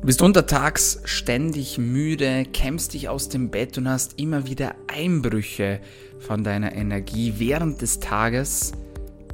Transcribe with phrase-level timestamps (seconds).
[0.00, 5.78] Du bist untertags ständig müde, kämpfst dich aus dem Bett und hast immer wieder Einbrüche
[6.18, 8.72] von deiner Energie während des Tages.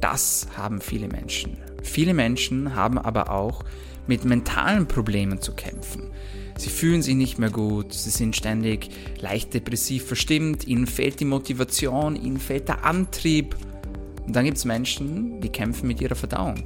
[0.01, 1.55] Das haben viele Menschen.
[1.83, 3.63] Viele Menschen haben aber auch
[4.07, 6.11] mit mentalen Problemen zu kämpfen.
[6.57, 8.89] Sie fühlen sich nicht mehr gut, sie sind ständig
[9.21, 13.55] leicht depressiv verstimmt, ihnen fehlt die Motivation, ihnen fehlt der Antrieb.
[14.25, 16.61] Und dann gibt es Menschen, die kämpfen mit ihrer Verdauung.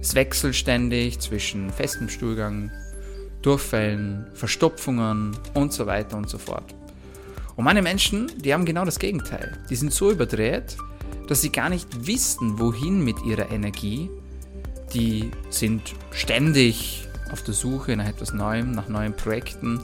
[0.00, 2.72] Es wechselt ständig zwischen festem Stuhlgang,
[3.42, 6.74] Durchfällen, Verstopfungen und so weiter und so fort.
[7.56, 9.58] Und meine Menschen, die haben genau das Gegenteil.
[9.68, 10.76] Die sind so überdreht,
[11.28, 14.10] dass sie gar nicht wissen, wohin mit ihrer Energie.
[14.94, 19.80] Die sind ständig auf der Suche nach etwas Neuem, nach neuen Projekten.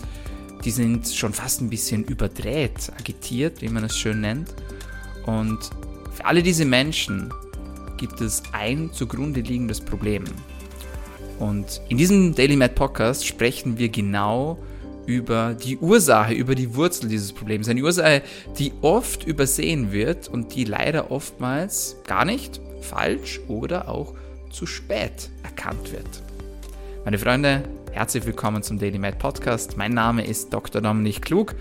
[0.65, 4.54] Die sind schon fast ein bisschen überdreht, agitiert, wie man es schön nennt.
[5.27, 5.70] Und
[6.12, 7.32] für alle diese Menschen
[7.96, 10.24] gibt es ein zugrunde liegendes Problem.
[11.38, 14.58] Und in diesem Daily Mad Podcast sprechen wir genau
[15.06, 17.68] über die Ursache, über die Wurzel dieses Problems.
[17.68, 18.23] Eine Ursache,
[18.59, 24.15] die oft übersehen wird und die leider oftmals gar nicht falsch oder auch
[24.51, 26.23] zu spät erkannt wird.
[27.04, 27.62] Meine Freunde,
[27.93, 29.76] herzlich willkommen zum Daily Mad Podcast.
[29.76, 30.80] Mein Name ist Dr.
[30.80, 31.54] Dominik Klug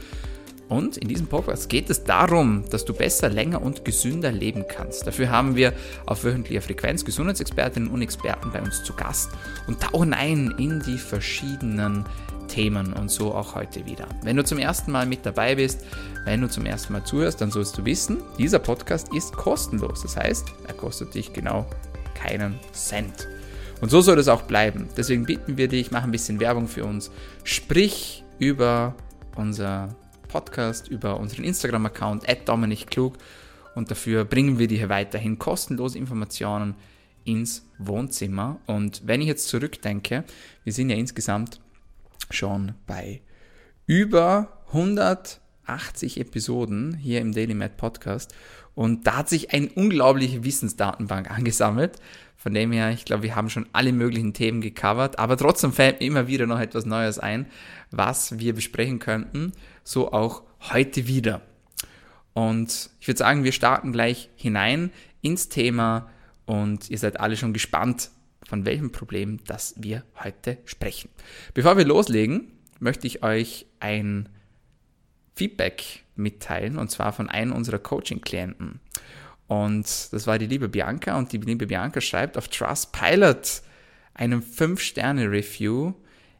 [0.67, 5.05] und in diesem Podcast geht es darum, dass du besser, länger und gesünder leben kannst.
[5.05, 5.73] Dafür haben wir
[6.05, 9.29] auf wöchentlicher Frequenz Gesundheitsexpertinnen und Experten bei uns zu Gast
[9.67, 12.05] und tauchen ein in die verschiedenen
[12.47, 14.07] Themen und so auch heute wieder.
[14.23, 15.81] Wenn du zum ersten Mal mit dabei bist,
[16.25, 20.01] wenn du zum ersten Mal zuhörst, dann sollst du wissen, dieser Podcast ist kostenlos.
[20.01, 21.67] Das heißt, er kostet dich genau
[22.15, 23.27] keinen Cent.
[23.81, 24.87] Und so soll es auch bleiben.
[24.97, 27.11] Deswegen bitten wir dich, mach ein bisschen Werbung für uns.
[27.43, 28.95] Sprich über
[29.35, 29.95] unser
[30.27, 33.17] Podcast, über unseren Instagram-Account @dominikklug
[33.75, 36.75] und dafür bringen wir dir hier weiterhin kostenlose Informationen
[37.25, 38.59] ins Wohnzimmer.
[38.65, 40.23] Und wenn ich jetzt zurückdenke,
[40.63, 41.59] wir sind ja insgesamt
[42.29, 43.21] schon bei
[43.85, 48.33] über 180 Episoden hier im Daily Mad Podcast
[48.75, 51.97] und da hat sich eine unglaubliche Wissensdatenbank angesammelt.
[52.37, 55.99] Von dem her, ich glaube, wir haben schon alle möglichen Themen gecovert, aber trotzdem fällt
[55.99, 57.47] mir immer wieder noch etwas Neues ein,
[57.89, 59.53] was wir besprechen könnten.
[59.85, 61.41] So auch heute wieder.
[62.33, 64.91] Und ich würde sagen, wir starten gleich hinein
[65.21, 66.09] ins Thema
[66.45, 68.09] und ihr seid alle schon gespannt,
[68.45, 71.09] von welchem Problem das wir heute sprechen.
[71.53, 74.27] Bevor wir loslegen, möchte ich euch ein
[75.35, 78.79] Feedback mitteilen und zwar von einem unserer Coaching-Klienten.
[79.47, 83.61] Und das war die liebe Bianca und die liebe Bianca schreibt auf Trustpilot
[84.13, 85.93] einen 5-Sterne-Review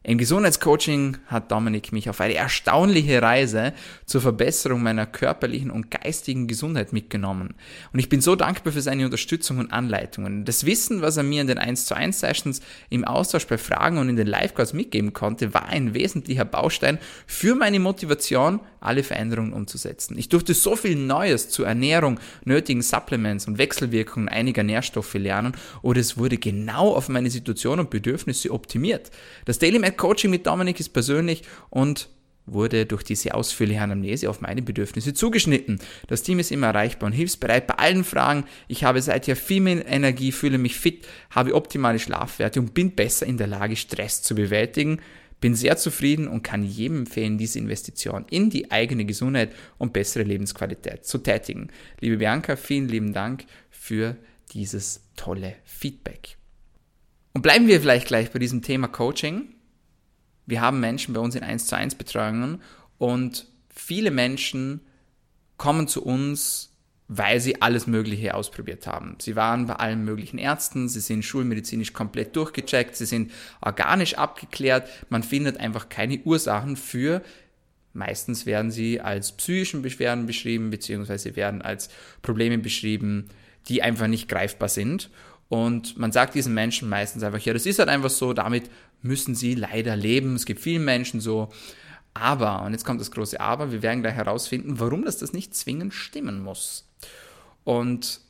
[0.08, 3.72] im Gesundheitscoaching hat Dominik mich auf eine erstaunliche Reise
[4.04, 7.54] zur Verbesserung meiner körperlichen und geistigen Gesundheit mitgenommen.
[7.92, 10.44] Und ich bin so dankbar für seine Unterstützung und Anleitungen.
[10.44, 13.98] Das Wissen, was er mir in den 1 zu 1 Sessions im Austausch bei Fragen
[13.98, 19.52] und in den Live-Calls mitgeben konnte, war ein wesentlicher Baustein für meine Motivation, alle Veränderungen
[19.52, 20.16] umzusetzen.
[20.16, 26.00] Ich durfte so viel Neues zur Ernährung, nötigen Supplements und Wechselwirkungen einiger Nährstoffe lernen oder
[26.00, 29.10] es wurde genau auf meine Situation und Bedürfnisse optimiert.
[29.44, 32.08] Das Daily Coaching mit Dominik ist persönlich und
[32.46, 35.80] wurde durch diese ausführliche Anamnese auf meine Bedürfnisse zugeschnitten.
[36.06, 38.44] Das Team ist immer erreichbar und hilfsbereit bei allen Fragen.
[38.68, 43.26] Ich habe seither viel mehr Energie, fühle mich fit, habe optimale Schlafwerte und bin besser
[43.26, 45.00] in der Lage, Stress zu bewältigen.
[45.38, 50.22] Bin sehr zufrieden und kann jedem empfehlen, diese Investition in die eigene Gesundheit und bessere
[50.22, 51.68] Lebensqualität zu tätigen.
[52.00, 54.16] Liebe Bianca, vielen lieben Dank für
[54.52, 56.38] dieses tolle Feedback.
[57.34, 59.55] Und bleiben wir vielleicht gleich bei diesem Thema Coaching.
[60.46, 62.62] Wir haben Menschen bei uns in 1 zu 1 Betreuungen
[62.98, 64.80] und viele Menschen
[65.56, 66.72] kommen zu uns
[67.08, 69.16] weil sie alles Mögliche ausprobiert haben.
[69.20, 73.30] Sie waren bei allen möglichen Ärzten, sie sind schulmedizinisch komplett durchgecheckt, sie sind
[73.60, 77.22] organisch abgeklärt, man findet einfach keine Ursachen für
[77.96, 81.88] Meistens werden sie als psychischen Beschwerden beschrieben, beziehungsweise werden als
[82.20, 83.28] Probleme beschrieben,
[83.68, 85.08] die einfach nicht greifbar sind.
[85.48, 88.68] Und man sagt diesen Menschen meistens einfach, ja, das ist halt einfach so, damit
[89.02, 90.34] müssen sie leider leben.
[90.34, 91.50] Es gibt vielen Menschen so.
[92.14, 95.54] Aber, und jetzt kommt das große Aber, wir werden gleich herausfinden, warum das, das nicht
[95.54, 96.88] zwingend stimmen muss.
[97.62, 98.20] Und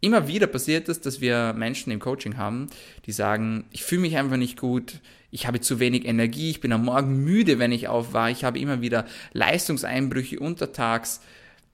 [0.00, 2.68] immer wieder passiert es, dass wir Menschen im Coaching haben,
[3.06, 5.00] die sagen, ich fühle mich einfach nicht gut,
[5.30, 8.58] ich habe zu wenig Energie, ich bin am Morgen müde, wenn ich aufwache, ich habe
[8.58, 11.20] immer wieder Leistungseinbrüche untertags,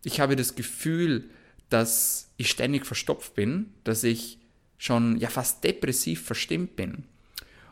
[0.05, 1.31] ich habe das Gefühl,
[1.71, 4.39] dass ich ständig verstopft bin, dass ich
[4.79, 7.05] schon ja fast depressiv verstimmt bin.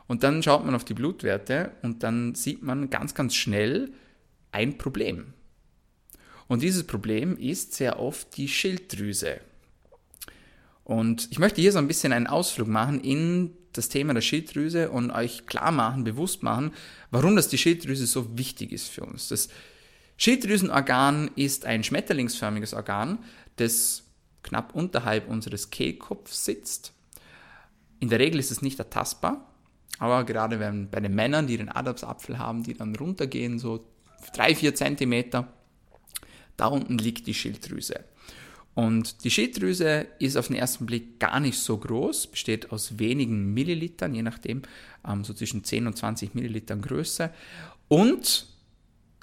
[0.07, 3.93] Und dann schaut man auf die Blutwerte und dann sieht man ganz, ganz schnell
[4.53, 5.33] ein Problem.
[6.47, 9.41] Und dieses Problem ist sehr oft die Schilddrüse.
[10.85, 14.91] Und ich möchte hier so ein bisschen einen Ausflug machen in das Thema der Schilddrüse
[14.91, 16.73] und euch klar machen, bewusst machen,
[17.11, 19.29] warum das die Schilddrüse so wichtig ist für uns.
[19.29, 19.49] Das
[20.17, 23.19] Schilddrüsenorgan ist ein schmetterlingsförmiges Organ,
[23.57, 24.04] das
[24.45, 26.93] knapp unterhalb unseres Kehlkopfs sitzt.
[27.99, 29.53] In der Regel ist es nicht ertastbar,
[29.99, 33.85] aber gerade wenn bei den Männern, die den Adamsapfel haben, die dann runtergehen, so
[34.35, 35.49] drei, vier Zentimeter,
[36.57, 38.05] da unten liegt die Schilddrüse.
[38.75, 43.55] Und die Schilddrüse ist auf den ersten Blick gar nicht so groß, besteht aus wenigen
[43.55, 44.63] Millilitern, je nachdem,
[45.07, 47.31] ähm, so zwischen 10 und 20 Millilitern Größe.
[47.87, 48.49] Und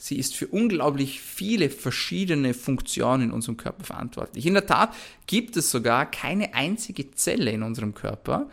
[0.01, 4.48] sie ist für unglaublich viele verschiedene Funktionen in unserem Körper verantwortlich.
[4.48, 4.95] In der Tat
[5.27, 8.50] gibt es sogar keine einzige Zelle in unserem Körper,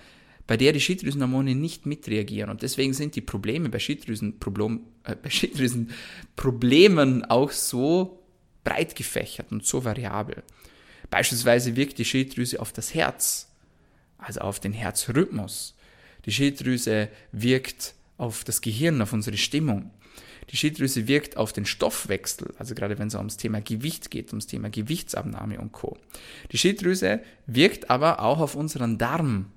[0.47, 2.51] bei der die Schilddrüsenhormone nicht mitreagieren.
[2.51, 8.23] Und deswegen sind die Probleme bei, Schilddrüsenproblem, äh, bei Schilddrüsenproblemen auch so
[8.63, 10.43] breit gefächert und so variabel.
[11.09, 13.49] Beispielsweise wirkt die Schilddrüse auf das Herz,
[14.19, 15.75] also auf den Herzrhythmus.
[16.27, 19.91] Die Schilddrüse wirkt auf das Gehirn, auf unsere Stimmung.
[20.51, 24.47] Die Schilddrüse wirkt auf den Stoffwechsel, also gerade wenn es ums Thema Gewicht geht, ums
[24.47, 25.99] Thema Gewichtsabnahme und Co.
[26.53, 29.53] Die Schilddrüse wirkt aber auch auf unseren Darm.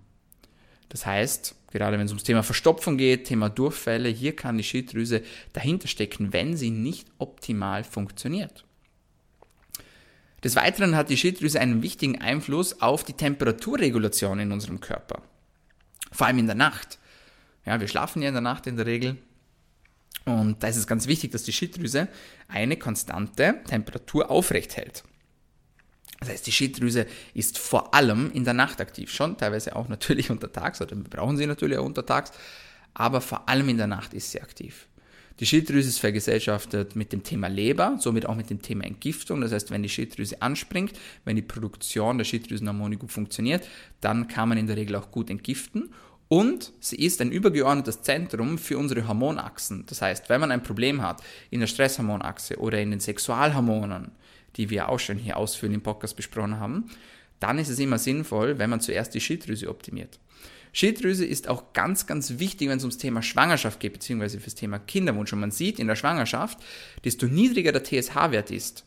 [0.90, 5.22] Das heißt, gerade wenn es ums Thema Verstopfung geht, Thema Durchfälle, hier kann die Schilddrüse
[5.54, 8.66] dahinter stecken, wenn sie nicht optimal funktioniert.
[10.44, 15.22] Des Weiteren hat die Schilddrüse einen wichtigen Einfluss auf die Temperaturregulation in unserem Körper.
[16.12, 17.00] Vor allem in der Nacht.
[17.66, 19.18] Ja, wir schlafen ja in der Nacht in der Regel.
[20.26, 22.08] Und da ist es ganz wichtig, dass die Schilddrüse
[22.48, 25.04] eine konstante Temperatur aufrecht hält.
[26.20, 30.30] Das heißt, die Schilddrüse ist vor allem in der Nacht aktiv, schon teilweise auch natürlich
[30.30, 32.32] untertags, oder wir brauchen sie natürlich auch untertags,
[32.94, 34.88] aber vor allem in der Nacht ist sie aktiv.
[35.40, 39.42] Die Schilddrüse ist vergesellschaftet mit dem Thema Leber, somit auch mit dem Thema Entgiftung.
[39.42, 40.94] Das heißt, wenn die Schilddrüse anspringt,
[41.26, 43.68] wenn die Produktion der Schilddrüsenhormone gut funktioniert,
[44.02, 45.92] dann kann man in der Regel auch gut entgiften.
[46.32, 49.84] Und sie ist ein übergeordnetes Zentrum für unsere Hormonachsen.
[49.88, 54.12] Das heißt, wenn man ein Problem hat in der Stresshormonachse oder in den Sexualhormonen,
[54.56, 56.86] die wir auch schon hier ausführlich im Podcast besprochen haben,
[57.42, 60.20] dann ist es immer sinnvoll, wenn man zuerst die Schilddrüse optimiert.
[60.72, 64.80] Schilddrüse ist auch ganz, ganz wichtig, wenn es ums Thema Schwangerschaft geht, beziehungsweise fürs Thema
[64.80, 65.34] Kinderwunsch.
[65.34, 66.60] Und man sieht in der Schwangerschaft,
[67.04, 68.86] desto niedriger der TSH-Wert ist,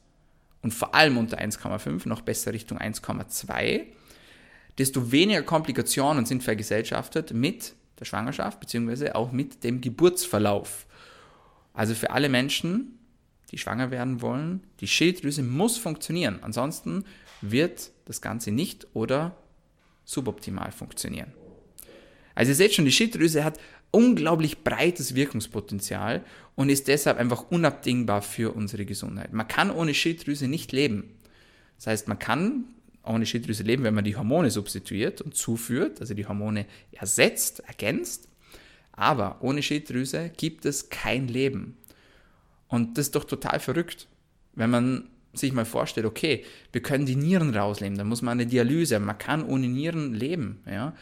[0.62, 3.82] und vor allem unter 1,5, noch besser Richtung 1,2,
[4.79, 10.87] desto weniger Komplikationen sind vergesellschaftet mit der Schwangerschaft, beziehungsweise auch mit dem Geburtsverlauf.
[11.73, 12.99] Also für alle Menschen,
[13.50, 16.38] die schwanger werden wollen, die Schilddrüse muss funktionieren.
[16.43, 17.05] Ansonsten
[17.41, 19.37] wird das Ganze nicht oder
[20.05, 21.32] suboptimal funktionieren.
[22.35, 23.59] Also ihr seht schon, die Schilddrüse hat
[23.91, 26.25] unglaublich breites Wirkungspotenzial
[26.56, 29.32] und ist deshalb einfach unabdingbar für unsere Gesundheit.
[29.32, 31.15] Man kann ohne Schilddrüse nicht leben.
[31.77, 32.65] Das heißt, man kann
[33.05, 38.29] ohne Schilddrüse leben, wenn man die Hormone substituiert und zuführt, also die Hormone ersetzt, ergänzt.
[38.93, 41.77] Aber ohne Schilddrüse gibt es kein Leben.
[42.69, 44.09] Und das ist doch total verrückt,
[44.55, 48.47] wenn man sich mal vorstellt, okay, wir können die Nieren rausnehmen, dann muss man eine
[48.47, 50.61] Dialyse, man kann ohne Nieren leben.
[50.67, 50.95] Ja?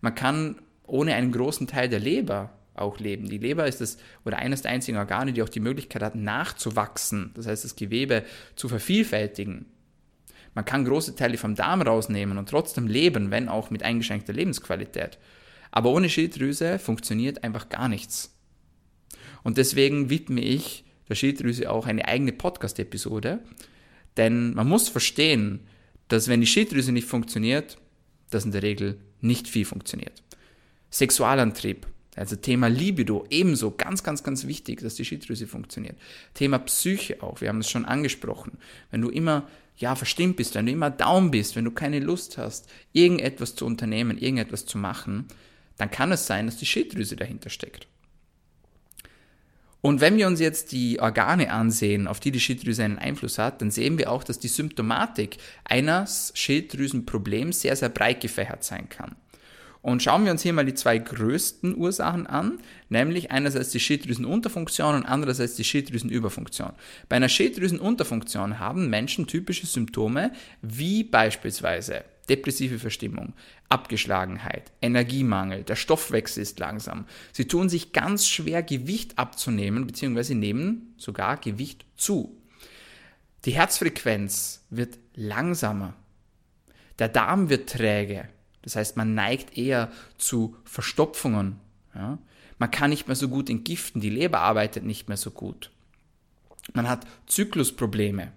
[0.00, 0.56] Man kann
[0.86, 3.28] ohne einen großen Teil der Leber auch leben.
[3.28, 7.32] Die Leber ist das oder eines der einzigen Organe, die auch die Möglichkeit hat, nachzuwachsen,
[7.34, 8.24] das heißt das Gewebe
[8.54, 9.66] zu vervielfältigen.
[10.58, 15.16] Man kann große Teile vom Darm rausnehmen und trotzdem leben, wenn auch mit eingeschränkter Lebensqualität.
[15.70, 18.36] Aber ohne Schilddrüse funktioniert einfach gar nichts.
[19.44, 23.38] Und deswegen widme ich der Schilddrüse auch eine eigene Podcast-Episode,
[24.16, 25.60] denn man muss verstehen,
[26.08, 27.78] dass wenn die Schilddrüse nicht funktioniert,
[28.30, 30.24] dass in der Regel nicht viel funktioniert.
[30.90, 31.86] Sexualantrieb,
[32.18, 35.96] also Thema Libido, ebenso ganz, ganz, ganz wichtig, dass die Schilddrüse funktioniert.
[36.34, 38.58] Thema Psyche auch, wir haben es schon angesprochen.
[38.90, 42.36] Wenn du immer, ja, verstimmt bist, wenn du immer down bist, wenn du keine Lust
[42.36, 45.26] hast, irgendetwas zu unternehmen, irgendetwas zu machen,
[45.76, 47.86] dann kann es sein, dass die Schilddrüse dahinter steckt.
[49.80, 53.62] Und wenn wir uns jetzt die Organe ansehen, auf die die Schilddrüse einen Einfluss hat,
[53.62, 59.14] dann sehen wir auch, dass die Symptomatik eines Schilddrüsenproblems sehr, sehr breit gefächert sein kann.
[59.80, 62.58] Und schauen wir uns hier mal die zwei größten Ursachen an,
[62.88, 66.72] nämlich einerseits die Schilddrüsenunterfunktion und andererseits die Schilddrüsenüberfunktion.
[67.08, 70.32] Bei einer Schilddrüsenunterfunktion haben Menschen typische Symptome
[70.62, 73.32] wie beispielsweise depressive Verstimmung,
[73.68, 77.06] Abgeschlagenheit, Energiemangel, der Stoffwechsel ist langsam.
[77.32, 82.36] Sie tun sich ganz schwer, Gewicht abzunehmen, beziehungsweise nehmen sogar Gewicht zu.
[83.44, 85.94] Die Herzfrequenz wird langsamer.
[86.98, 88.28] Der Darm wird träge.
[88.62, 91.60] Das heißt, man neigt eher zu Verstopfungen.
[91.94, 92.18] Ja?
[92.58, 95.70] Man kann nicht mehr so gut entgiften, die Leber arbeitet nicht mehr so gut.
[96.74, 98.32] Man hat Zyklusprobleme.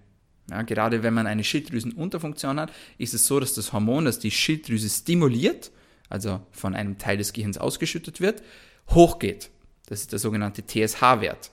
[0.50, 4.30] Ja, gerade wenn man eine Schilddrüsenunterfunktion hat, ist es so, dass das Hormon, das die
[4.30, 5.70] Schilddrüse stimuliert,
[6.08, 8.42] also von einem Teil des Gehirns ausgeschüttet wird,
[8.90, 9.50] hochgeht.
[9.86, 11.50] Das ist der sogenannte TSH-Wert.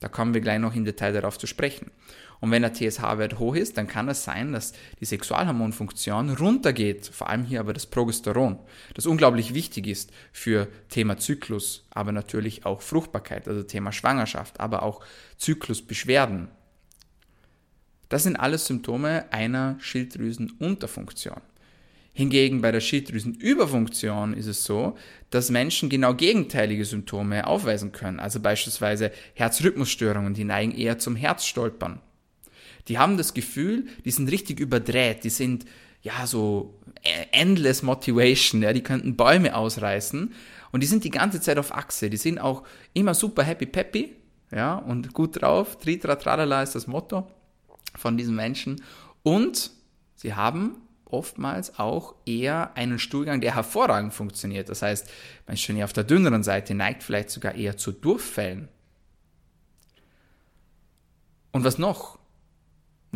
[0.00, 1.90] Da kommen wir gleich noch im Detail darauf zu sprechen.
[2.40, 7.28] Und wenn der TSH-Wert hoch ist, dann kann es sein, dass die Sexualhormonfunktion runtergeht, vor
[7.28, 8.58] allem hier aber das Progesteron,
[8.94, 14.82] das unglaublich wichtig ist für Thema Zyklus, aber natürlich auch Fruchtbarkeit, also Thema Schwangerschaft, aber
[14.82, 15.00] auch
[15.38, 16.48] Zyklusbeschwerden.
[18.08, 21.40] Das sind alles Symptome einer Schilddrüsenunterfunktion.
[22.16, 24.96] Hingegen bei der Schilddrüsenüberfunktion ist es so,
[25.28, 28.20] dass Menschen genau gegenteilige Symptome aufweisen können.
[28.20, 32.00] Also beispielsweise Herzrhythmusstörungen, die neigen eher zum Herzstolpern.
[32.88, 35.64] Die haben das Gefühl, die sind richtig überdreht, die sind
[36.02, 36.78] ja so
[37.32, 40.32] endless motivation, ja, die könnten Bäume ausreißen
[40.72, 42.62] und die sind die ganze Zeit auf Achse, die sind auch
[42.94, 44.14] immer super happy peppy,
[44.52, 47.26] ja, und gut drauf, tritra tralala ist das Motto
[47.96, 48.82] von diesen Menschen
[49.22, 49.72] und
[50.14, 50.76] sie haben
[51.06, 54.68] oftmals auch eher einen Stuhlgang, der hervorragend funktioniert.
[54.68, 55.08] Das heißt,
[55.46, 58.68] man schon eher auf der dünneren Seite, neigt vielleicht sogar eher zu Durchfällen.
[61.52, 62.18] Und was noch?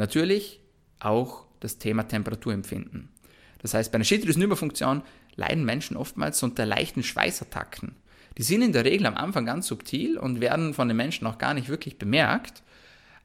[0.00, 0.60] Natürlich
[0.98, 3.10] auch das Thema Temperaturempfinden.
[3.58, 5.02] Das heißt, bei einer Schilddrüsenüberfunktion
[5.36, 7.94] leiden Menschen oftmals unter leichten Schweißattacken.
[8.38, 11.36] Die sind in der Regel am Anfang ganz subtil und werden von den Menschen auch
[11.36, 12.62] gar nicht wirklich bemerkt.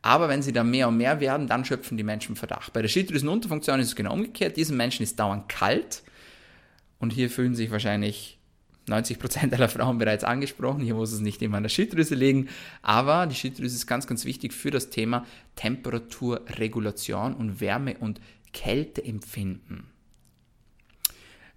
[0.01, 2.73] Aber wenn sie dann mehr und mehr werden, dann schöpfen die Menschen Verdacht.
[2.73, 4.57] Bei der Schilddrüsenunterfunktion ist es genau umgekehrt.
[4.57, 6.03] Diesen Menschen ist dauernd kalt.
[6.99, 8.37] Und hier fühlen sich wahrscheinlich
[8.87, 10.81] 90% aller Frauen bereits angesprochen.
[10.81, 12.49] Hier muss es nicht immer an der Schilddrüse liegen.
[12.81, 15.25] Aber die Schilddrüse ist ganz, ganz wichtig für das Thema
[15.55, 18.21] Temperaturregulation und Wärme- und
[18.53, 19.85] Kälteempfinden.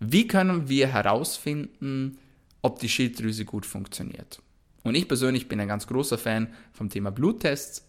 [0.00, 2.18] Wie können wir herausfinden,
[2.62, 4.40] ob die Schilddrüse gut funktioniert?
[4.84, 7.86] Und ich persönlich bin ein ganz großer Fan vom Thema Bluttests.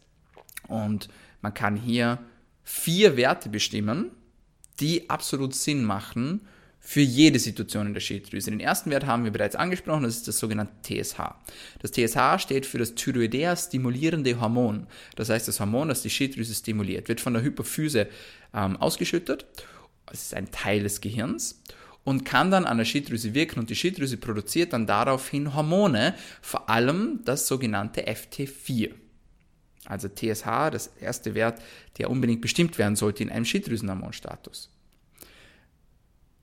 [0.67, 1.07] Und
[1.41, 2.19] man kann hier
[2.63, 4.11] vier Werte bestimmen,
[4.79, 6.41] die absolut Sinn machen
[6.79, 8.49] für jede Situation in der Schilddrüse.
[8.49, 11.19] Den ersten Wert haben wir bereits angesprochen, das ist das sogenannte TSH.
[11.79, 14.87] Das TSH steht für das Thyroidea stimulierende Hormon.
[15.15, 18.07] Das heißt, das Hormon, das die Schilddrüse stimuliert, wird von der Hypophyse
[18.53, 19.45] ähm, ausgeschüttet.
[20.11, 21.61] Es ist ein Teil des Gehirns
[22.03, 26.69] und kann dann an der Schilddrüse wirken und die Schilddrüse produziert dann daraufhin Hormone, vor
[26.69, 28.91] allem das sogenannte FT4
[29.89, 31.61] also TSH, das erste Wert,
[31.97, 34.69] der unbedingt bestimmt werden sollte in einem Schilddrüsenhormonstatus.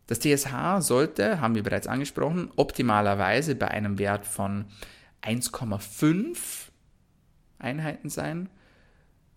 [0.07, 4.67] Das TSH sollte, haben wir bereits angesprochen, optimalerweise bei einem Wert von
[5.23, 6.37] 1,5
[7.59, 8.49] Einheiten sein.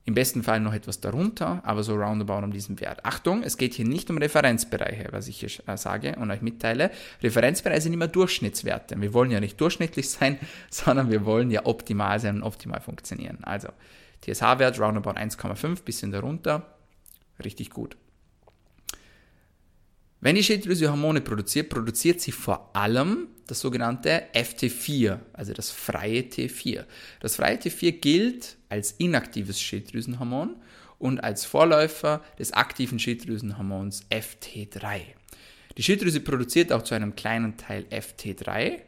[0.06, 3.06] Im besten Fall noch etwas darunter, aber so roundabout um diesen Wert.
[3.06, 6.90] Achtung, es geht hier nicht um Referenzbereiche, was ich hier äh, sage und euch mitteile.
[7.22, 9.00] Referenzbereiche sind immer Durchschnittswerte.
[9.00, 10.40] Wir wollen ja nicht durchschnittlich sein,
[10.72, 13.44] sondern wir wollen ja optimal sein und optimal funktionieren.
[13.44, 13.68] Also
[14.22, 16.66] TSH-Wert roundabout 1,5, bisschen darunter,
[17.44, 17.96] richtig gut.
[20.22, 26.22] Wenn die Schilddrüse Hormone produziert, produziert sie vor allem das sogenannte FT4, also das freie
[26.22, 26.84] T4.
[27.22, 30.58] Das freie T4 gilt als inaktives Schilddrüsenhormon
[30.98, 35.00] und als Vorläufer des aktiven Schilddrüsenhormons FT3.
[35.78, 38.82] Die Schilddrüse produziert auch zu einem kleinen Teil FT3,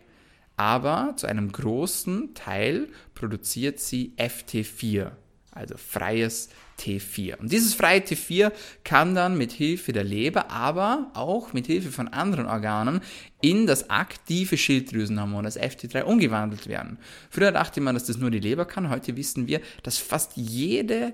[0.57, 5.11] aber zu einem großen Teil produziert sie FT4,
[5.51, 6.49] also freies
[6.81, 7.37] T4.
[7.37, 8.51] Und dieses freie T4
[8.83, 13.01] kann dann mit Hilfe der Leber, aber auch mit Hilfe von anderen Organen
[13.41, 16.97] in das aktive Schilddrüsenhormon, das FT3, umgewandelt werden.
[17.29, 18.89] Früher dachte man, dass das nur die Leber kann.
[18.89, 21.13] Heute wissen wir, dass fast jede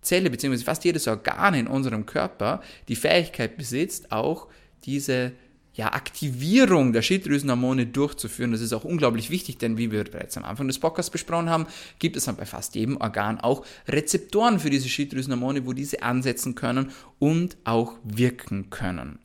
[0.00, 0.58] Zelle bzw.
[0.58, 4.48] fast jedes Organ in unserem Körper die Fähigkeit besitzt, auch
[4.84, 5.32] diese
[5.78, 8.50] ja, Aktivierung der Schilddrüsenhormone durchzuführen.
[8.50, 11.66] Das ist auch unglaublich wichtig, denn wie wir bereits am Anfang des Podcasts besprochen haben,
[12.00, 16.56] gibt es dann bei fast jedem Organ auch Rezeptoren für diese Schilddrüsenhormone, wo diese ansetzen
[16.56, 19.20] können und auch wirken können.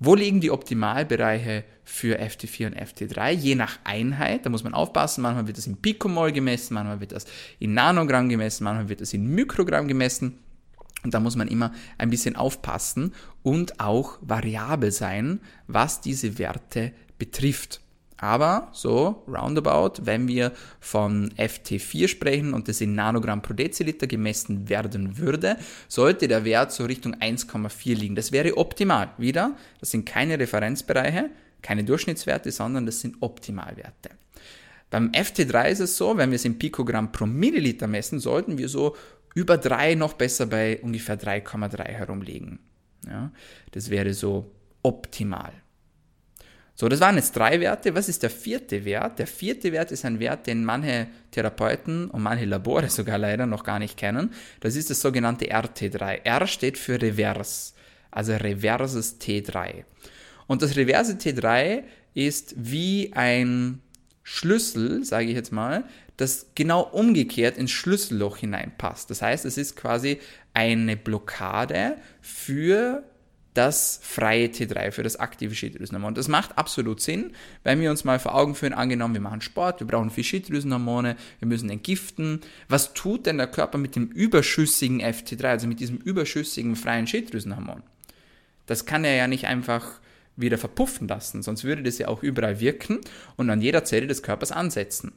[0.00, 3.30] Wo liegen die Optimalbereiche für FT4 und FT3?
[3.30, 7.12] Je nach Einheit, da muss man aufpassen, manchmal wird das in Pikomol gemessen, manchmal wird
[7.12, 7.24] das
[7.60, 10.40] in Nanogramm gemessen, manchmal wird das in Mikrogramm gemessen.
[11.04, 16.92] Und da muss man immer ein bisschen aufpassen und auch variabel sein, was diese Werte
[17.18, 17.80] betrifft.
[18.22, 24.68] Aber so roundabout, wenn wir von FT4 sprechen und das in Nanogramm pro Deziliter gemessen
[24.68, 25.56] werden würde,
[25.88, 28.14] sollte der Wert so Richtung 1,4 liegen.
[28.14, 29.10] Das wäre optimal.
[29.18, 31.30] Wieder, das sind keine Referenzbereiche,
[31.62, 34.10] keine Durchschnittswerte, sondern das sind Optimalwerte.
[34.90, 38.68] Beim FT3 ist es so, wenn wir es in Pikogramm pro Milliliter messen, sollten wir
[38.68, 38.94] so
[39.34, 42.58] über 3 noch besser bei ungefähr 3,3 herumliegen.
[43.06, 43.32] Ja,
[43.72, 45.52] das wäre so optimal.
[46.74, 47.94] So, das waren jetzt drei Werte.
[47.94, 49.18] Was ist der vierte Wert?
[49.18, 53.64] Der vierte Wert ist ein Wert, den manche Therapeuten und manche Labore sogar leider noch
[53.64, 54.30] gar nicht kennen.
[54.60, 56.24] Das ist das sogenannte RT3.
[56.24, 57.74] R steht für Reverse,
[58.10, 59.84] also reverses T3.
[60.46, 61.84] Und das reverse T3
[62.14, 63.80] ist wie ein
[64.22, 65.84] Schlüssel, sage ich jetzt mal,
[66.16, 69.10] das genau umgekehrt ins Schlüsselloch hineinpasst.
[69.10, 70.18] Das heißt, es ist quasi
[70.54, 73.04] eine Blockade für
[73.54, 76.14] das freie T3, für das aktive Schilddrüsenhormon.
[76.14, 77.32] Das macht absolut Sinn,
[77.64, 81.16] wenn wir uns mal vor Augen führen, angenommen, wir machen Sport, wir brauchen viel Schilddrüsenhormone,
[81.38, 82.40] wir müssen entgiften.
[82.68, 87.82] Was tut denn der Körper mit dem überschüssigen FT3, also mit diesem überschüssigen freien Schilddrüsenhormon?
[88.66, 90.00] Das kann er ja nicht einfach
[90.34, 93.00] wieder verpuffen lassen, sonst würde das ja auch überall wirken
[93.36, 95.12] und an jeder Zelle des Körpers ansetzen.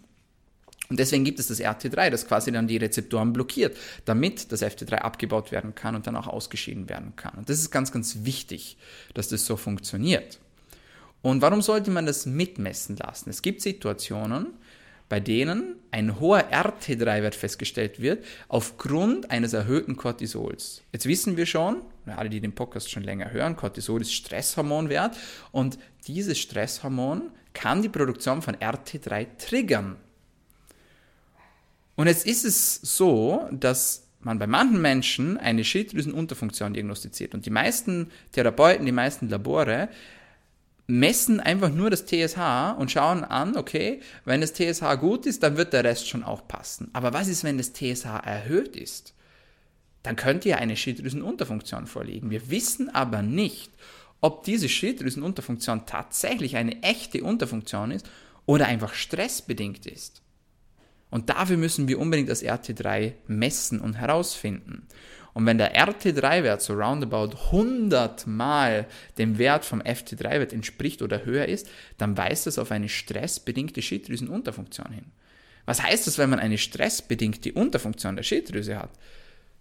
[0.90, 3.76] Und deswegen gibt es das RT3, das quasi dann die Rezeptoren blockiert,
[4.06, 7.34] damit das FT3 abgebaut werden kann und dann auch ausgeschieden werden kann.
[7.36, 8.78] Und das ist ganz, ganz wichtig,
[9.14, 10.40] dass das so funktioniert.
[11.22, 13.32] Und warum sollte man das mitmessen lassen?
[13.32, 14.54] Es gibt Situationen,
[15.10, 20.82] bei denen ein hoher RT3-Wert festgestellt wird aufgrund eines erhöhten Cortisols.
[20.92, 25.16] Jetzt wissen wir schon, alle, die den Podcast schon länger hören, Cortisol ist Stresshormonwert
[25.52, 25.78] und
[26.08, 29.96] dieses Stresshormon kann die Produktion von RT3 triggern.
[31.96, 37.34] Und jetzt ist es so, dass man bei manchen Menschen eine Schilddrüsenunterfunktion diagnostiziert.
[37.34, 39.90] Und die meisten Therapeuten, die meisten Labore
[40.88, 45.58] messen einfach nur das TSH und schauen an, okay, wenn das TSH gut ist, dann
[45.58, 46.90] wird der Rest schon auch passen.
[46.94, 49.14] Aber was ist, wenn das TSH erhöht ist?
[50.04, 52.30] Dann könnte ja eine Schilddrüsenunterfunktion vorliegen.
[52.30, 53.72] Wir wissen aber nicht,
[54.22, 58.08] ob diese Schilddrüsenunterfunktion tatsächlich eine echte Unterfunktion ist
[58.46, 60.22] oder einfach stressbedingt ist.
[61.16, 64.86] Und dafür müssen wir unbedingt das RT3 messen und herausfinden.
[65.32, 68.86] Und wenn der RT3-Wert so roundabout 100 mal
[69.18, 74.92] dem Wert vom FT3-Wert entspricht oder höher ist, dann weist das auf eine stressbedingte Schilddrüsenunterfunktion
[74.92, 75.06] hin.
[75.66, 78.92] Was heißt das, wenn man eine stressbedingte Unterfunktion der Schilddrüse hat?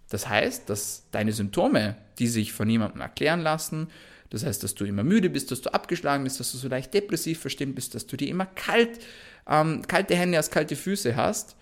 [0.09, 3.87] Das heißt, dass deine Symptome, die sich von niemandem erklären lassen,
[4.29, 6.93] das heißt, dass du immer müde bist, dass du abgeschlagen bist, dass du so leicht
[6.93, 8.99] depressiv verstimmt bist, dass du dir immer kalt,
[9.47, 11.55] ähm, kalte Hände als kalte Füße hast,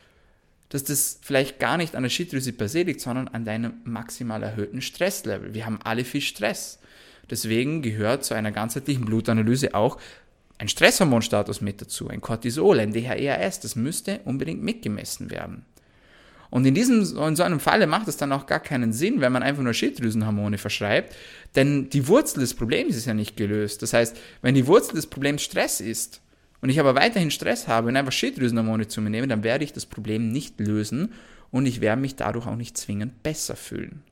[0.70, 4.42] dass das vielleicht gar nicht an der Schilddrüse per se liegt, sondern an deinem maximal
[4.42, 5.53] erhöhten Stresslevel.
[5.53, 6.79] Wir haben alle viel Stress.
[7.29, 10.00] Deswegen gehört zu einer ganzheitlichen Blutanalyse auch
[10.57, 15.66] ein Stresshormonstatus mit dazu, ein Cortisol, ein DHEAS, das müsste unbedingt mitgemessen werden.
[16.53, 19.31] Und in, diesem, in so einem Falle macht es dann auch gar keinen Sinn, wenn
[19.31, 21.16] man einfach nur Schilddrüsenhormone verschreibt,
[21.55, 23.81] denn die Wurzel des Problems ist ja nicht gelöst.
[23.81, 26.22] Das heißt, wenn die Wurzel des Problems Stress ist,
[26.61, 29.74] und ich aber weiterhin Stress habe und einfach Schilddrüsenhormone zu mir nehme, dann werde ich
[29.74, 31.11] das Problem nicht lösen
[31.50, 34.03] und ich werde mich dadurch auch nicht zwingend besser fühlen.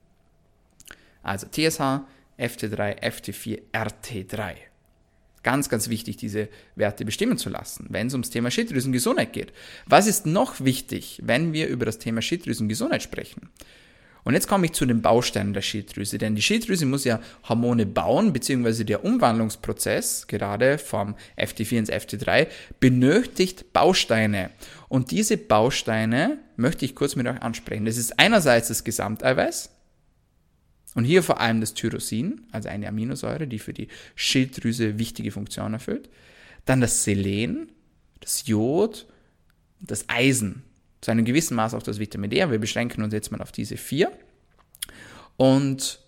[1.22, 2.02] Also TSH,
[2.40, 4.56] FT3, FT4, RT3.
[5.44, 9.54] Ganz, ganz wichtig, diese Werte bestimmen zu lassen, wenn es ums Thema Schilddrüsengesundheit geht.
[9.88, 13.50] Was ist noch wichtig, wenn wir über das Thema Schilddrüsengesundheit sprechen?
[14.24, 17.86] Und jetzt komme ich zu den Bausteinen der Schilddrüse, denn die Schilddrüse muss ja Hormone
[17.86, 22.48] bauen, beziehungsweise der Umwandlungsprozess, gerade vom FT4 ins FT3,
[22.80, 24.52] benötigt Bausteine.
[24.90, 27.86] Und diese Bausteine möchte ich kurz mit euch ansprechen.
[27.86, 29.72] Das ist einerseits das Gesamteiweiß,
[30.96, 35.74] und hier vor allem das Tyrosin, also eine Aminosäure, die für die Schilddrüse wichtige Funktion
[35.74, 36.10] erfüllt.
[36.66, 37.72] Dann das Selen,
[38.20, 39.08] das Jod,
[39.80, 40.64] das Eisen
[41.02, 43.52] zu einem gewissen Maß auch das Vitamin D, aber wir beschränken uns jetzt mal auf
[43.52, 44.12] diese vier.
[45.38, 46.00] Und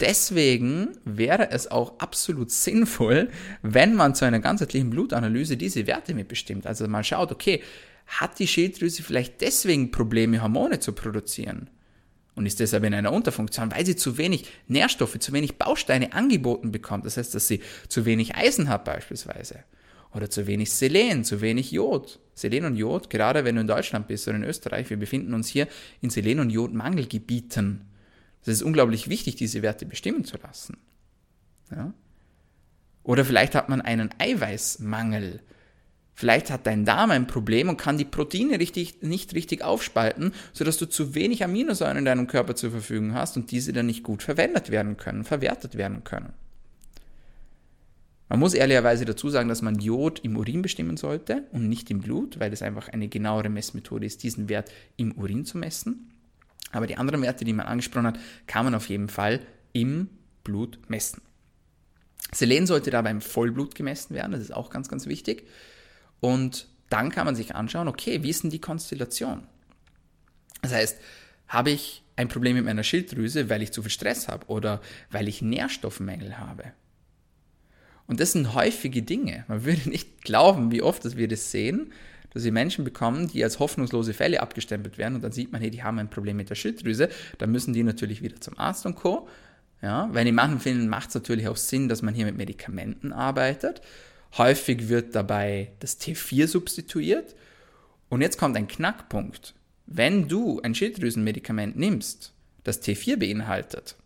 [0.00, 3.28] deswegen wäre es auch absolut sinnvoll,
[3.62, 6.66] wenn man zu einer ganzheitlichen Blutanalyse diese Werte mitbestimmt.
[6.66, 7.62] Also man schaut, okay,
[8.06, 11.68] hat die Schilddrüse vielleicht deswegen Probleme, Hormone zu produzieren?
[12.38, 16.70] Und ist deshalb in einer Unterfunktion, weil sie zu wenig Nährstoffe, zu wenig Bausteine angeboten
[16.70, 17.04] bekommt.
[17.04, 19.64] Das heißt, dass sie zu wenig Eisen hat beispielsweise
[20.14, 22.20] oder zu wenig Selen, zu wenig Jod.
[22.34, 25.48] Selen und Jod, gerade wenn du in Deutschland bist oder in Österreich, wir befinden uns
[25.48, 25.66] hier
[26.00, 27.82] in Selen- und Jodmangelgebieten.
[28.42, 30.76] Es ist unglaublich wichtig, diese Werte bestimmen zu lassen.
[31.72, 31.92] Ja?
[33.02, 35.40] Oder vielleicht hat man einen Eiweißmangel.
[36.18, 40.76] Vielleicht hat dein Darm ein Problem und kann die Proteine richtig, nicht richtig aufspalten, sodass
[40.76, 44.24] du zu wenig Aminosäuren in deinem Körper zur Verfügung hast und diese dann nicht gut
[44.24, 46.32] verwendet werden können, verwertet werden können.
[48.28, 52.00] Man muss ehrlicherweise dazu sagen, dass man Jod im Urin bestimmen sollte und nicht im
[52.00, 56.10] Blut, weil es einfach eine genauere Messmethode ist, diesen Wert im Urin zu messen.
[56.72, 59.38] Aber die anderen Werte, die man angesprochen hat, kann man auf jeden Fall
[59.72, 60.08] im
[60.42, 61.22] Blut messen.
[62.32, 65.46] Selen sollte dabei im Vollblut gemessen werden, das ist auch ganz, ganz wichtig.
[66.20, 69.46] Und dann kann man sich anschauen, okay, wie ist denn die Konstellation?
[70.62, 70.98] Das heißt,
[71.48, 75.28] habe ich ein Problem mit meiner Schilddrüse, weil ich zu viel Stress habe oder weil
[75.28, 76.72] ich Nährstoffmängel habe?
[78.06, 79.44] Und das sind häufige Dinge.
[79.48, 81.92] Man würde nicht glauben, wie oft dass wir das sehen,
[82.30, 85.70] dass wir Menschen bekommen, die als hoffnungslose Fälle abgestempelt werden und dann sieht man, hey,
[85.70, 87.08] die haben ein Problem mit der Schilddrüse.
[87.38, 89.28] Dann müssen die natürlich wieder zum Arzt und Co.
[89.80, 93.12] Ja, weil in manchen Fällen macht es natürlich auch Sinn, dass man hier mit Medikamenten
[93.12, 93.80] arbeitet.
[94.36, 97.34] Häufig wird dabei das T4 substituiert.
[98.08, 99.54] Und jetzt kommt ein Knackpunkt.
[99.86, 102.32] Wenn du ein Schilddrüsenmedikament nimmst,
[102.64, 103.96] das T4 beinhaltet,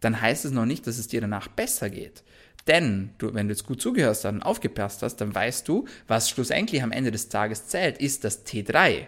[0.00, 2.24] dann heißt es noch nicht, dass es dir danach besser geht.
[2.66, 6.82] Denn du, wenn du jetzt gut zugehört und aufgepasst hast, dann weißt du, was schlussendlich
[6.82, 9.06] am Ende des Tages zählt, ist das T3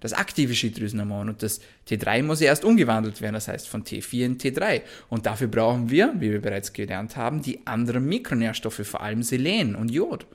[0.00, 1.28] das aktive Schilddrüsenhormon.
[1.28, 4.82] Und das T3 muss erst umgewandelt werden, das heißt von T4 in T3.
[5.08, 9.74] Und dafür brauchen wir, wie wir bereits gelernt haben, die anderen Mikronährstoffe, vor allem Selen
[9.74, 10.26] und Jod.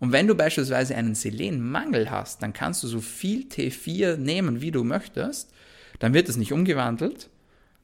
[0.00, 4.70] Und wenn du beispielsweise einen Selenmangel hast, dann kannst du so viel T4 nehmen, wie
[4.70, 5.50] du möchtest,
[5.98, 7.28] dann wird es nicht umgewandelt,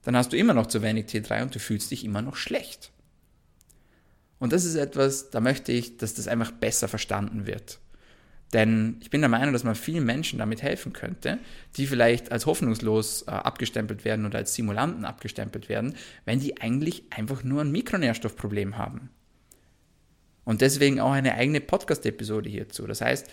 [0.04, 2.92] dann hast du immer noch zu wenig T3 und du fühlst dich immer noch schlecht.
[4.38, 7.78] Und das ist etwas, da möchte ich, dass das einfach besser verstanden wird.
[8.54, 11.38] Denn ich bin der Meinung, dass man vielen Menschen damit helfen könnte,
[11.76, 17.02] die vielleicht als hoffnungslos äh, abgestempelt werden oder als Simulanten abgestempelt werden, wenn die eigentlich
[17.10, 19.10] einfach nur ein Mikronährstoffproblem haben.
[20.44, 22.86] Und deswegen auch eine eigene Podcast-Episode hierzu.
[22.86, 23.28] Das heißt,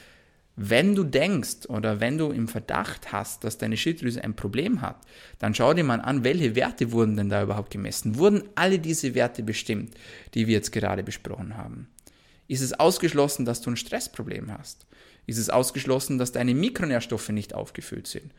[0.55, 4.97] wenn du denkst oder wenn du im Verdacht hast, dass deine Schilddrüse ein Problem hat,
[5.37, 8.17] dann schau dir mal an, welche Werte wurden denn da überhaupt gemessen?
[8.17, 9.93] Wurden alle diese Werte bestimmt,
[10.33, 11.89] die wir jetzt gerade besprochen haben?
[12.51, 14.85] Ist es ausgeschlossen, dass du ein Stressproblem hast?
[15.25, 18.33] ist es ausgeschlossen, dass deine Mikronährstoffe nicht aufgefüllt sind.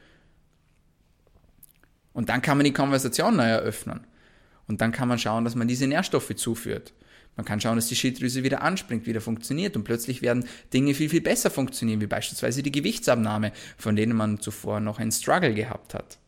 [2.12, 4.06] Und dann kann man die Konversation neu eröffnen.
[4.66, 6.92] Und dann kann man schauen, dass man diese Nährstoffe zuführt.
[7.36, 11.08] Man kann schauen, dass die Schilddrüse wieder anspringt, wieder funktioniert und plötzlich werden Dinge viel,
[11.08, 15.94] viel besser funktionieren, wie beispielsweise die Gewichtsabnahme, von denen man zuvor noch einen Struggle gehabt
[15.94, 16.18] hat.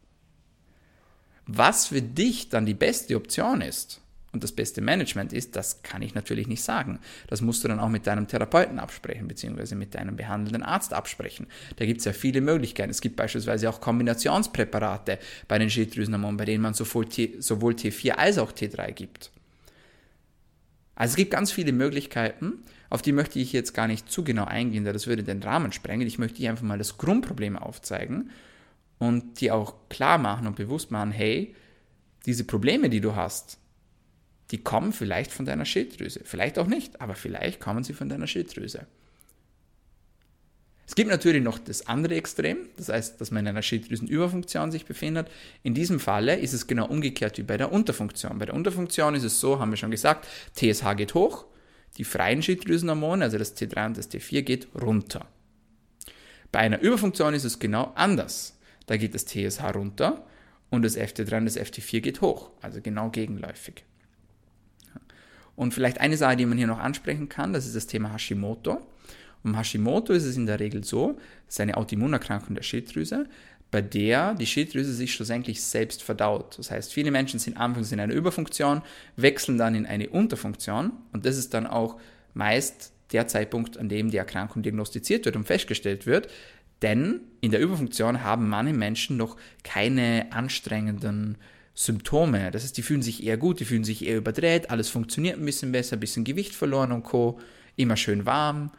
[1.47, 4.01] Was für dich dann die beste Option ist,
[4.35, 6.99] und das beste Management ist, das kann ich natürlich nicht sagen.
[7.29, 11.47] Das musst du dann auch mit deinem Therapeuten absprechen, beziehungsweise mit deinem behandelnden Arzt absprechen.
[11.77, 12.90] Da gibt es ja viele Möglichkeiten.
[12.90, 15.18] Es gibt beispielsweise auch Kombinationspräparate
[15.49, 19.31] bei den Schilddrüsenhormonen, bei denen man sowohl, T, sowohl T4 als auch T3 gibt.
[20.97, 24.44] Also es gibt ganz viele Möglichkeiten, auf die möchte ich jetzt gar nicht zu genau
[24.44, 26.07] eingehen, da das würde den Rahmen sprengen.
[26.07, 28.31] Ich möchte dir einfach mal das Grundproblem aufzeigen
[28.99, 31.55] und dir auch klar machen und bewusst machen, hey,
[32.27, 33.59] diese Probleme, die du hast,
[34.51, 36.21] die kommen vielleicht von deiner Schilddrüse.
[36.25, 38.87] Vielleicht auch nicht, aber vielleicht kommen sie von deiner Schilddrüse.
[40.87, 44.85] Es gibt natürlich noch das andere Extrem, das heißt, dass man in einer Schilddrüsenüberfunktion sich
[44.85, 45.29] befindet.
[45.63, 48.39] In diesem Falle ist es genau umgekehrt wie bei der Unterfunktion.
[48.39, 51.47] Bei der Unterfunktion ist es so, haben wir schon gesagt, TSH geht hoch,
[51.97, 55.27] die freien Schilddrüsenhormone, also das T3 und das T4, geht runter.
[56.53, 58.59] Bei einer Überfunktion ist es genau anders.
[58.87, 60.27] Da geht das TSH runter
[60.71, 63.85] und das FT3 und das FT4 geht hoch, also genau gegenläufig.
[65.57, 68.81] Und vielleicht eine Sache, die man hier noch ansprechen kann, das ist das Thema Hashimoto.
[69.43, 73.27] Und Hashimoto ist es in der Regel so, es ist eine Autoimmunerkrankung der Schilddrüse,
[73.71, 76.59] bei der die Schilddrüse sich schlussendlich selbst verdaut.
[76.59, 78.83] Das heißt, viele Menschen sind anfangs in einer Überfunktion,
[79.17, 82.01] wechseln dann in eine Unterfunktion und das ist dann auch
[82.33, 86.29] meist der Zeitpunkt, an dem die Erkrankung diagnostiziert wird und festgestellt wird.
[86.83, 91.37] Denn in der Überfunktion haben manche Menschen noch keine anstrengenden
[91.75, 92.51] Symptome.
[92.53, 95.45] Das heißt, die fühlen sich eher gut, die fühlen sich eher überdreht, alles funktioniert ein
[95.45, 97.41] bisschen besser, ein bisschen Gewicht verloren und Co.
[97.77, 98.71] Immer schön warm.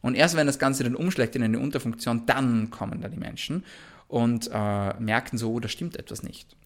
[0.00, 3.64] Und erst wenn das Ganze dann umschlägt in eine Unterfunktion, dann kommen da die Menschen
[4.08, 6.56] und äh, merken so, oh, da stimmt etwas nicht.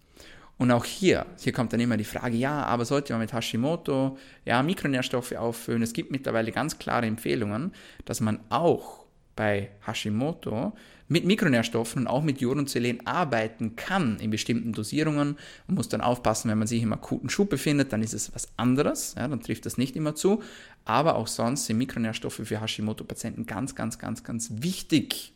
[0.57, 4.19] Und auch hier, hier kommt dann immer die Frage, ja, aber sollte man mit Hashimoto
[4.45, 5.83] ja, Mikronährstoffe auffüllen?
[5.83, 7.73] Es gibt mittlerweile ganz klare Empfehlungen,
[8.05, 10.73] dass man auch bei Hashimoto
[11.15, 15.39] mit Mikronährstoffen und auch mit Jod und Selen arbeiten kann in bestimmten Dosierungen.
[15.69, 18.49] Man muss dann aufpassen, wenn man sich im akuten Schub befindet, dann ist es was
[18.57, 20.43] anderes, ja, dann trifft das nicht immer zu.
[20.85, 25.33] Aber auch sonst sind Mikronährstoffe für Hashimoto-Patienten ganz, ganz, ganz, ganz wichtig.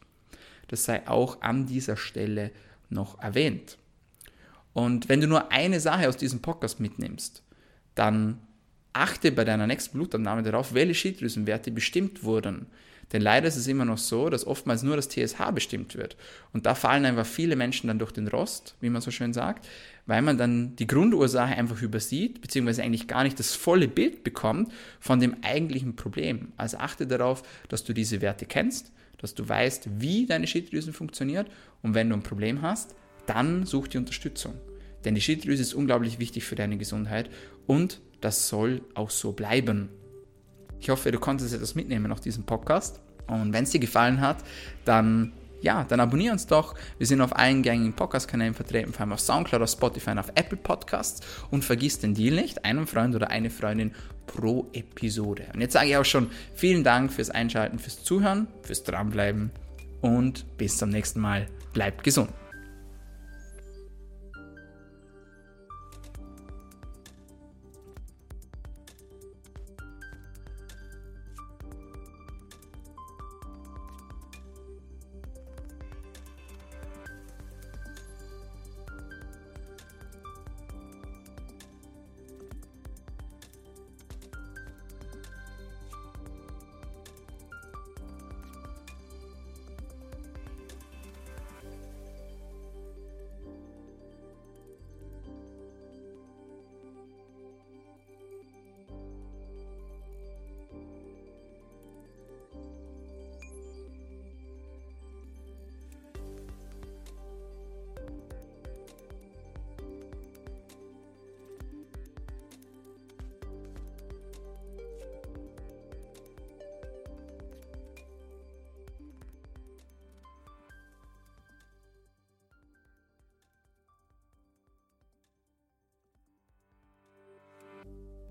[0.66, 2.50] Das sei auch an dieser Stelle
[2.90, 3.78] noch erwähnt.
[4.72, 7.44] Und wenn du nur eine Sache aus diesem Podcast mitnimmst,
[7.94, 8.40] dann
[8.92, 12.66] achte bei deiner nächsten Blutabnahme darauf, welche Schilddrüsenwerte bestimmt wurden.
[13.12, 16.16] Denn leider ist es immer noch so, dass oftmals nur das TSH bestimmt wird.
[16.52, 19.66] Und da fallen einfach viele Menschen dann durch den Rost, wie man so schön sagt,
[20.06, 24.72] weil man dann die Grundursache einfach übersieht, beziehungsweise eigentlich gar nicht das volle Bild bekommt
[25.00, 26.52] von dem eigentlichen Problem.
[26.56, 31.50] Also achte darauf, dass du diese Werte kennst, dass du weißt, wie deine Schilddrüse funktioniert
[31.82, 32.94] und wenn du ein Problem hast,
[33.26, 34.54] dann such die Unterstützung.
[35.04, 37.30] Denn die Schilddrüse ist unglaublich wichtig für deine Gesundheit
[37.66, 39.90] und das soll auch so bleiben.
[40.80, 43.00] Ich hoffe, du konntest etwas mitnehmen aus diesem Podcast.
[43.26, 44.38] Und wenn es dir gefallen hat,
[44.84, 46.74] dann ja, dann abonniere uns doch.
[46.98, 50.30] Wir sind auf allen gängigen Podcast-Kanälen vertreten, vor allem auf Soundcloud, auf Spotify und auf
[50.34, 51.20] Apple Podcasts.
[51.50, 53.92] Und vergiss den Deal nicht, einen Freund oder eine Freundin
[54.26, 55.46] pro Episode.
[55.52, 59.50] Und jetzt sage ich auch schon vielen Dank fürs Einschalten, fürs Zuhören, fürs Dranbleiben
[60.00, 61.46] und bis zum nächsten Mal.
[61.72, 62.30] Bleibt gesund.